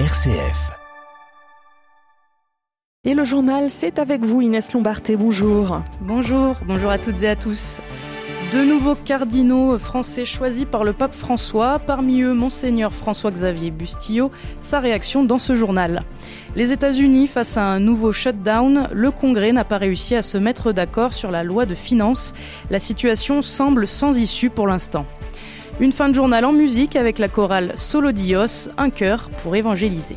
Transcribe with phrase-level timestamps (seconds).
[0.00, 0.72] RCF.
[3.04, 5.82] Et le journal, c'est avec vous Inès Lombarté, bonjour.
[6.00, 7.80] Bonjour, bonjour à toutes et à tous.
[8.52, 14.80] De nouveaux cardinaux français choisis par le pape François, parmi eux Monseigneur François-Xavier Bustillo, sa
[14.80, 16.02] réaction dans ce journal.
[16.56, 20.72] Les États-Unis face à un nouveau shutdown, le Congrès n'a pas réussi à se mettre
[20.72, 22.32] d'accord sur la loi de finances.
[22.68, 25.06] La situation semble sans issue pour l'instant.
[25.80, 30.14] Une fin de journal en musique avec la chorale Solo Dios, un chœur pour évangéliser.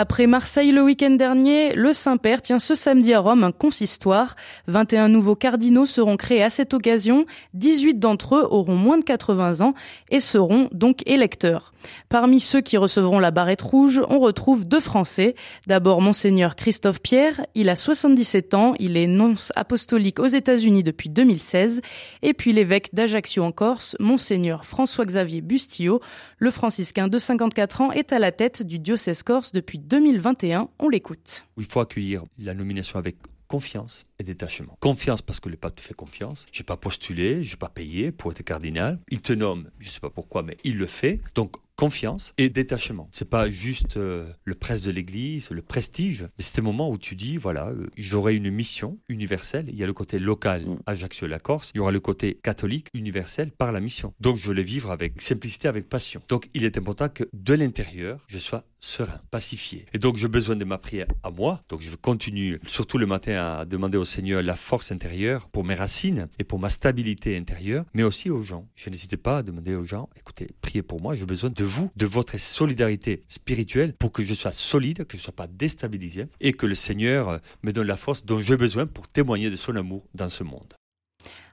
[0.00, 4.36] Après Marseille le week-end dernier, le Saint-Père tient ce samedi à Rome un consistoire.
[4.68, 7.26] 21 nouveaux cardinaux seront créés à cette occasion.
[7.54, 9.74] 18 d'entre eux auront moins de 80 ans
[10.12, 11.72] et seront donc électeurs.
[12.08, 15.34] Parmi ceux qui recevront la barrette rouge, on retrouve deux Français.
[15.66, 21.08] D'abord Monseigneur Christophe Pierre, il a 77 ans, il est nonce apostolique aux États-Unis depuis
[21.08, 21.80] 2016.
[22.22, 26.00] Et puis l'évêque d'Ajaccio en Corse, Monseigneur François-Xavier Bustillo,
[26.38, 30.68] le franciscain de 54 ans, est à la tête du diocèse corse depuis 2021.
[30.78, 31.44] On l'écoute.
[31.56, 33.16] Il faut accueillir la nomination avec
[33.48, 34.76] confiance et détachement.
[34.80, 36.44] Confiance parce que le pape te fait confiance.
[36.52, 38.98] J'ai pas postulé, j'ai pas payé pour être cardinal.
[39.08, 41.20] Il te nomme, je sais pas pourquoi, mais il le fait.
[41.34, 43.08] Donc confiance et détachement.
[43.12, 46.98] C'est pas juste euh, le presse de l'Église, le prestige, mais c'est un moment où
[46.98, 49.66] tu dis voilà, euh, j'aurai une mission universelle.
[49.68, 50.78] Il y a le côté local, mm.
[50.86, 51.70] Ajaccio-la Corse.
[51.74, 54.12] Il y aura le côté catholique universel par la mission.
[54.18, 56.20] Donc je vais vivre avec simplicité, avec passion.
[56.28, 59.86] Donc il est important que de l'intérieur, je sois serein, pacifié.
[59.92, 61.62] Et donc j'ai besoin de ma prière à moi.
[61.68, 65.74] Donc je continue, surtout le matin, à demander au Seigneur la force intérieure pour mes
[65.74, 68.66] racines et pour ma stabilité intérieure, mais aussi aux gens.
[68.74, 71.90] Je n'hésitais pas à demander aux gens, écoutez, priez pour moi, j'ai besoin de vous,
[71.96, 76.26] de votre solidarité spirituelle pour que je sois solide, que je ne sois pas déstabilisé
[76.40, 79.56] et que le Seigneur euh, me donne la force dont j'ai besoin pour témoigner de
[79.56, 80.74] son amour dans ce monde.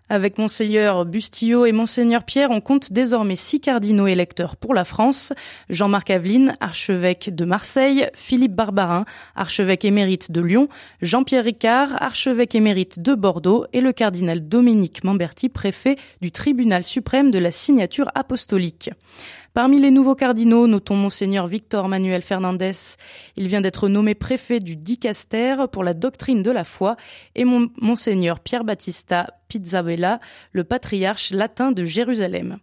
[0.08, 5.33] Avec Monseigneur Bustillo et Monseigneur Pierre, on compte désormais six cardinaux électeurs pour la France.
[5.71, 9.05] Jean-Marc Aveline, archevêque de Marseille, Philippe Barbarin,
[9.36, 10.67] archevêque émérite de Lyon,
[11.02, 17.31] Jean-Pierre Ricard, archevêque émérite de Bordeaux et le cardinal Dominique Mamberti, préfet du tribunal suprême
[17.31, 18.92] de la signature apostolique.
[19.55, 22.73] Parmi les nouveaux cardinaux, notons Monseigneur Victor Manuel Fernandez.
[23.38, 26.98] Il vient d'être nommé préfet du Dicaster pour la doctrine de la foi
[27.36, 30.20] et Monseigneur Pierre Battista Pizzabella,
[30.52, 32.58] le patriarche latin de Jérusalem.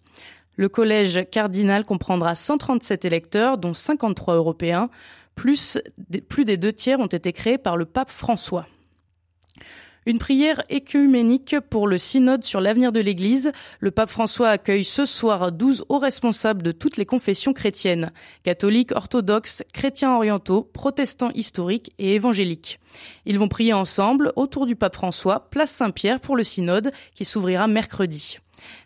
[0.57, 4.91] Le collège cardinal comprendra 137 électeurs, dont 53 européens,
[5.35, 5.79] plus,
[6.29, 8.67] plus des deux tiers ont été créés par le pape François.
[10.05, 13.53] Une prière écuménique pour le synode sur l'avenir de l'Église.
[13.79, 18.11] Le pape François accueille ce soir 12 hauts responsables de toutes les confessions chrétiennes,
[18.43, 22.81] catholiques, orthodoxes, chrétiens orientaux, protestants historiques et évangéliques.
[23.27, 27.69] Ils vont prier ensemble autour du pape François, place Saint-Pierre pour le synode qui s'ouvrira
[27.69, 28.39] mercredi.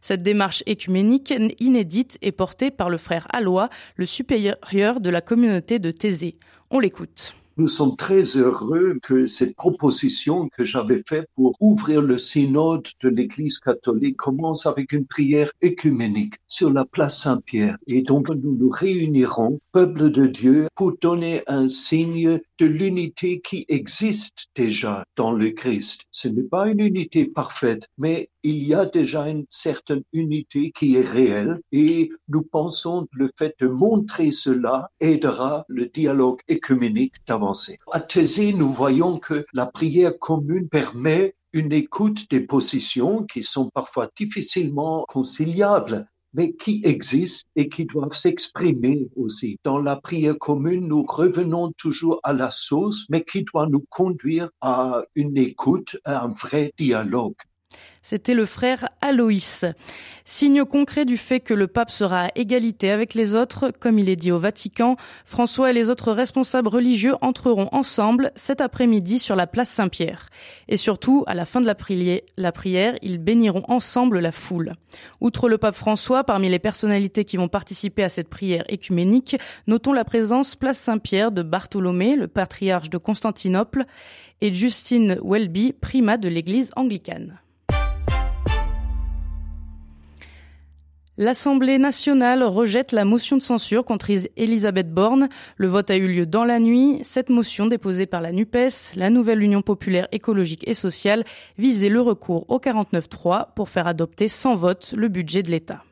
[0.02, 5.78] Cette démarche écuménique inédite est portée par le frère Alois, le supérieur de la communauté
[5.78, 6.36] de Thésée.
[6.70, 7.34] On l'écoute.
[7.58, 13.08] Nous sommes très heureux que cette proposition que j'avais faite pour ouvrir le synode de
[13.08, 17.78] l'Église catholique commence avec une prière écuménique sur la place Saint-Pierre.
[17.86, 23.64] Et donc nous nous réunirons, peuple de Dieu, pour donner un signe de l'unité qui
[23.68, 26.02] existe déjà dans le Christ.
[26.10, 30.94] Ce n'est pas une unité parfaite, mais il y a déjà une certaine unité qui
[30.94, 37.14] est réelle et nous pensons que le fait de montrer cela aidera le dialogue écuménique
[37.26, 37.78] d'avancer.
[37.90, 43.68] À Thésée, nous voyons que la prière commune permet une écoute des positions qui sont
[43.70, 49.58] parfois difficilement conciliables mais qui existent et qui doivent s'exprimer aussi.
[49.64, 54.50] Dans la prière commune, nous revenons toujours à la source, mais qui doit nous conduire
[54.60, 57.36] à une écoute, à un vrai dialogue.
[58.02, 59.64] C'était le frère Aloïs.
[60.24, 64.08] Signe concret du fait que le pape sera à égalité avec les autres, comme il
[64.08, 64.94] est dit au Vatican,
[65.24, 70.28] François et les autres responsables religieux entreront ensemble cet après-midi sur la place Saint-Pierre.
[70.68, 74.72] Et surtout, à la fin de la, prière, ils béniront ensemble la foule.
[75.20, 79.36] Outre le pape François, parmi les personnalités qui vont participer à cette prière écuménique,
[79.66, 83.84] notons la présence place Saint-Pierre de Bartholomé, le patriarche de Constantinople,
[84.40, 87.40] et Justine Welby, primat de l'église anglicane.
[91.18, 95.30] L'Assemblée nationale rejette la motion de censure contre Elisabeth Borne.
[95.56, 96.98] Le vote a eu lieu dans la nuit.
[97.04, 101.24] Cette motion déposée par la NUPES, la nouvelle Union populaire écologique et sociale,
[101.56, 105.84] visait le recours au 49.3 pour faire adopter sans vote le budget de l'État.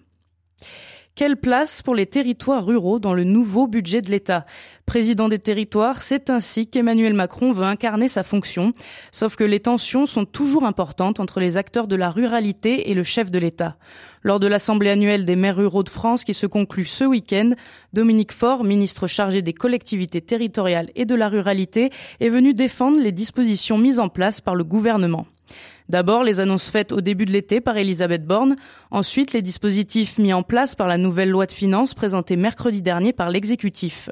[1.17, 4.45] Quelle place pour les territoires ruraux dans le nouveau budget de l'État?
[4.85, 8.73] Président des territoires, c'est ainsi qu'Emmanuel Macron veut incarner sa fonction.
[9.13, 13.05] Sauf que les tensions sont toujours importantes entre les acteurs de la ruralité et le
[13.05, 13.77] chef de l'État.
[14.25, 17.51] Lors de l'Assemblée annuelle des maires ruraux de France qui se conclut ce week-end,
[17.93, 23.13] Dominique Faure, ministre chargé des collectivités territoriales et de la ruralité, est venu défendre les
[23.13, 25.29] dispositions mises en place par le gouvernement.
[25.89, 28.57] D'abord, les annonces faites au début de l'été par Elisabeth Borne.
[28.91, 33.13] Ensuite, les dispositifs mis en place par la nouvelle loi de finances présentée mercredi dernier
[33.13, 34.09] par l'exécutif.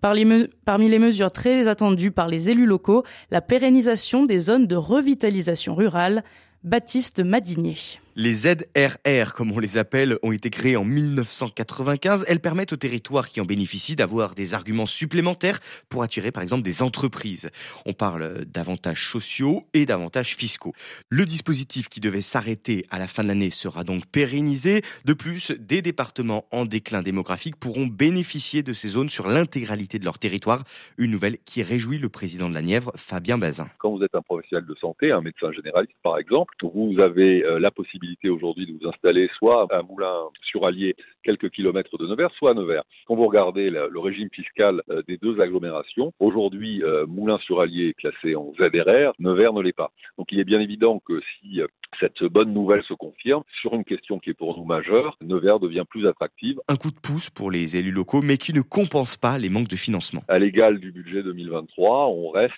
[0.00, 5.74] Parmi les mesures très attendues par les élus locaux, la pérennisation des zones de revitalisation
[5.74, 6.22] rurale.
[6.64, 7.76] Baptiste Madinier.
[8.20, 12.24] Les ZRR, comme on les appelle, ont été créées en 1995.
[12.26, 16.64] Elles permettent aux territoires qui en bénéficient d'avoir des arguments supplémentaires pour attirer par exemple
[16.64, 17.48] des entreprises.
[17.86, 20.72] On parle d'avantages sociaux et d'avantages fiscaux.
[21.08, 24.82] Le dispositif qui devait s'arrêter à la fin de l'année sera donc pérennisé.
[25.04, 30.04] De plus, des départements en déclin démographique pourront bénéficier de ces zones sur l'intégralité de
[30.04, 30.64] leur territoire.
[30.96, 33.68] Une nouvelle qui réjouit le président de la Nièvre, Fabien Bazin.
[33.78, 37.60] Quand vous êtes un professionnel de santé, un médecin généraliste par exemple, vous avez euh,
[37.60, 42.30] la possibilité aujourd'hui de vous installer soit à Moulin sur Allier, quelques kilomètres de Nevers,
[42.38, 42.84] soit à Nevers.
[43.06, 47.88] Quand vous regardez le, régime fiscal euh, des deux agglomérations, aujourd'hui, euh, Moulin sur Allier
[47.88, 49.90] est classé en ZRR, Nevers ne l'est pas.
[50.16, 51.66] Donc il est bien évident que si euh,
[52.00, 55.84] cette bonne nouvelle se confirme, sur une question qui est pour nous majeure, Nevers devient
[55.88, 56.60] plus attractive.
[56.68, 59.68] Un coup de pouce pour les élus locaux, mais qui ne compense pas les manques
[59.68, 60.22] de financement.
[60.28, 62.54] À l'égal du budget 2023, on reste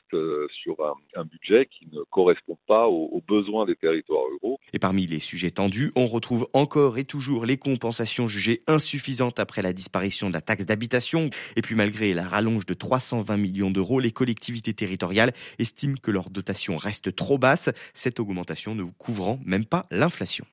[0.62, 0.76] sur
[1.16, 4.58] un, budget qui ne correspond pas aux, aux besoins des territoires ruraux.
[4.72, 9.62] Et parmi les sujets tendus, on retrouve encore et toujours les compensations jugées insuffisantes après
[9.62, 11.30] la disparition de la taxe d'habitation.
[11.56, 16.30] Et puis malgré la rallonge de 320 millions d'euros, les collectivités territoriales estiment que leur
[16.30, 20.44] dotation reste trop basse, cette augmentation ne couvrant même pas l'inflation.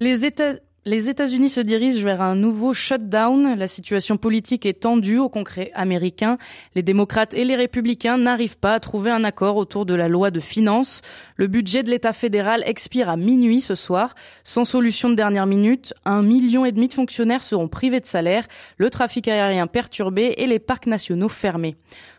[0.00, 3.54] Les États les États-Unis se dirigent vers un nouveau shutdown.
[3.56, 6.38] La situation politique est tendue au concret américain.
[6.74, 10.32] Les démocrates et les républicains n'arrivent pas à trouver un accord autour de la loi
[10.32, 11.00] de finances.
[11.36, 14.16] Le budget de l'État fédéral expire à minuit ce soir.
[14.42, 18.48] Sans solution de dernière minute, un million et demi de fonctionnaires seront privés de salaire,
[18.76, 21.76] le trafic aérien perturbé et les parcs nationaux fermés.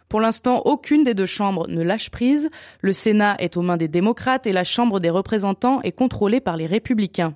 [0.08, 2.50] Pour l'instant, aucune des deux chambres ne lâche prise.
[2.80, 6.56] Le Sénat est aux mains des démocrates et la Chambre des représentants est contrôlée par
[6.56, 7.34] les républicains.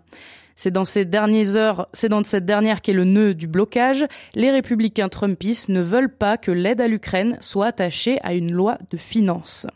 [0.58, 4.06] C'est dans ces dernières heures, c'est dans cette dernière qu'est le nœud du blocage.
[4.34, 8.80] Les républicains trumpistes ne veulent pas que l'aide à l'Ukraine soit attachée à une loi
[8.90, 9.68] de finances.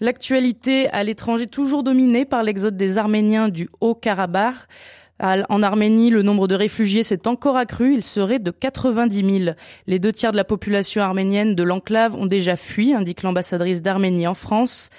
[0.00, 4.54] L'actualité à l'étranger toujours dominée par l'exode des Arméniens du Haut-Karabakh.
[5.20, 7.94] En Arménie, le nombre de réfugiés s'est encore accru.
[7.94, 9.56] Il serait de 90 000.
[9.86, 14.26] Les deux tiers de la population arménienne de l'enclave ont déjà fui, indique l'ambassadrice d'Arménie
[14.26, 14.90] en France.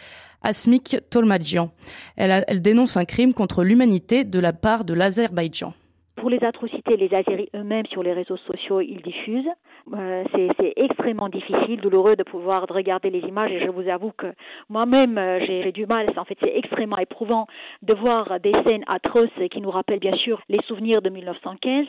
[0.46, 1.72] Asmik Tolmadjian.
[2.16, 5.74] Elle, dénonce un crime contre l'humanité de la part de l'Azerbaïdjan.
[6.16, 9.52] Pour les atrocités, les Azeris eux-mêmes sur les réseaux sociaux, ils diffusent.
[9.94, 14.28] Euh, c'est extrêmement difficile, douloureux de pouvoir regarder les images et je vous avoue que
[14.70, 16.12] moi-même euh, j'ai du mal.
[16.18, 17.48] En fait, c'est extrêmement éprouvant
[17.82, 21.88] de voir des scènes atroces qui nous rappellent bien sûr les souvenirs de 1915.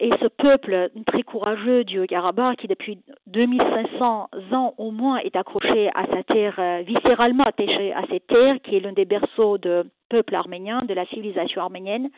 [0.00, 5.90] Et ce peuple très courageux du Karabakh, qui depuis 2500 ans au moins est accroché
[5.94, 9.82] à sa terre, euh, viscéralement attaché à cette terre, qui est l'un des berceaux du
[10.08, 12.08] peuple arménien, de la civilisation arménienne,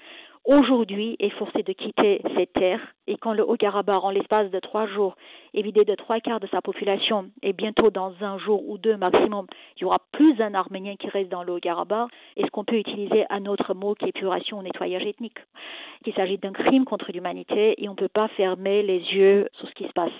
[0.46, 4.86] aujourd'hui est forcé de quitter cette terre et quand le Haut-Karabakh, en l'espace de trois
[4.86, 5.16] jours,
[5.54, 8.96] est vidé de trois quarts de sa population et bientôt dans un jour ou deux
[8.96, 9.46] maximum,
[9.76, 13.24] il y aura plus d'un Arménien qui reste dans le Haut-Karabakh, est-ce qu'on peut utiliser
[13.30, 15.38] un autre mot qui est épuration ou nettoyage ethnique?
[16.06, 19.68] Il s'agit d'un crime contre l'humanité et on ne peut pas fermer les yeux sur
[19.68, 20.12] ce qui se passe.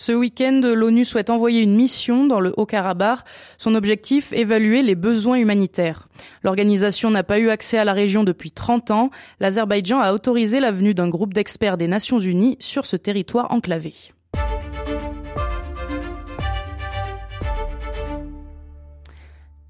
[0.00, 3.18] Ce week-end, l'ONU souhaite envoyer une mission dans le Haut-Karabakh.
[3.58, 6.08] Son objectif, évaluer les besoins humanitaires.
[6.42, 9.10] L'organisation n'a pas eu accès à la région depuis 30 ans.
[9.40, 13.92] L'Azerbaïdjan a autorisé la venue d'un groupe d'experts des Nations Unies sur ce territoire enclavé.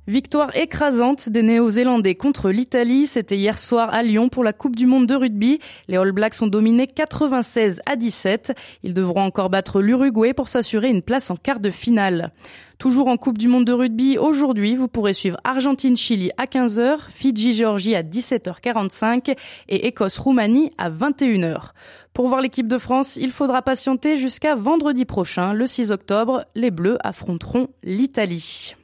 [0.07, 4.87] Victoire écrasante des Néo-Zélandais contre l'Italie, c'était hier soir à Lyon pour la Coupe du
[4.87, 5.59] Monde de rugby.
[5.89, 8.55] Les All Blacks ont dominé 96 à 17.
[8.83, 12.33] Ils devront encore battre l'Uruguay pour s'assurer une place en quart de finale.
[12.79, 17.95] Toujours en Coupe du Monde de rugby, aujourd'hui, vous pourrez suivre Argentine-Chili à 15h, Fidji-Géorgie
[17.95, 19.37] à 17h45
[19.69, 21.73] et Écosse-Roumanie à 21h.
[22.15, 26.47] Pour voir l'équipe de France, il faudra patienter jusqu'à vendredi prochain, le 6 octobre.
[26.55, 28.75] Les Bleus affronteront l'Italie.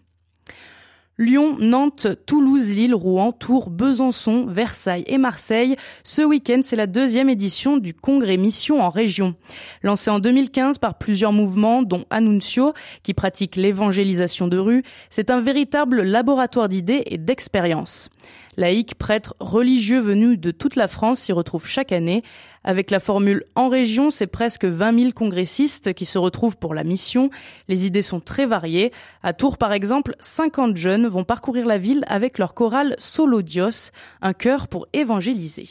[1.18, 5.76] Lyon, Nantes, Toulouse, Lille, Rouen, Tours, Besançon, Versailles et Marseille.
[6.04, 9.34] Ce week-end, c'est la deuxième édition du congrès Mission en région.
[9.82, 15.40] Lancé en 2015 par plusieurs mouvements, dont Annuncio, qui pratique l'évangélisation de rue, c'est un
[15.40, 18.10] véritable laboratoire d'idées et d'expériences.
[18.56, 22.22] Laïcs, prêtres, religieux venus de toute la France s'y retrouvent chaque année.
[22.64, 26.82] Avec la formule en région, c'est presque 20 000 congressistes qui se retrouvent pour la
[26.82, 27.30] mission.
[27.68, 28.92] Les idées sont très variées.
[29.22, 33.92] À Tours, par exemple, 50 jeunes vont parcourir la ville avec leur chorale Solo Dios,
[34.22, 35.68] un chœur pour évangéliser.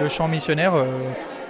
[0.00, 0.86] Le chant missionnaire, euh,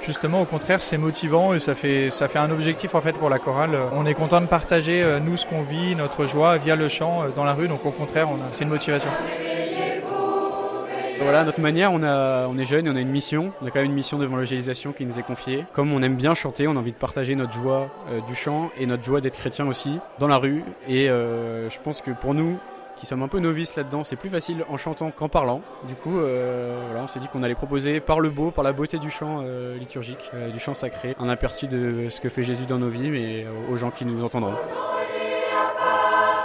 [0.03, 3.29] justement au contraire c'est motivant et ça fait, ça fait un objectif en fait pour
[3.29, 3.79] la chorale.
[3.93, 7.23] On est content de partager euh, nous ce qu'on vit, notre joie via le chant
[7.25, 9.11] euh, dans la rue, donc au contraire c'est une motivation.
[11.21, 13.53] Voilà, notre manière, on, a, on est jeune et on a une mission.
[13.61, 15.67] On a quand même une mission d'évangélisation qui nous est confiée.
[15.73, 18.71] Comme on aime bien chanter, on a envie de partager notre joie euh, du chant
[18.79, 20.63] et notre joie d'être chrétien aussi dans la rue.
[20.89, 22.59] Et je pense que pour nous,
[22.99, 24.05] qui sommes un peu novices là-dedans.
[24.05, 25.63] C'est plus facile en chantant qu'en parlant.
[25.87, 28.73] Du coup, euh, voilà, on s'est dit qu'on allait proposer par le beau, par la
[28.73, 32.45] beauté du chant euh, liturgique, euh, du chant sacré, un aperçu de ce que fait
[32.45, 34.55] Jésus dans nos vies, mais aux gens qui nous entendront.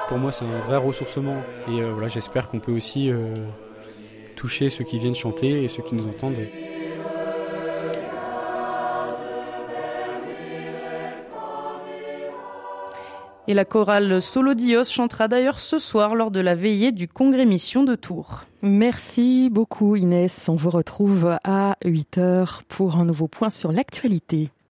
[0.08, 1.38] Pour moi, c'est un vrai ressourcement.
[1.68, 3.12] Et voilà, j'espère qu'on peut aussi
[4.36, 6.40] toucher ceux qui viennent chanter et ceux qui nous entendent.
[13.48, 17.46] Et la chorale Solo Dios chantera d'ailleurs ce soir lors de la veillée du Congrès
[17.46, 18.46] Mission de Tours.
[18.62, 20.48] Merci beaucoup Inès.
[20.48, 24.50] On vous retrouve à 8h pour un nouveau point sur l'actualité.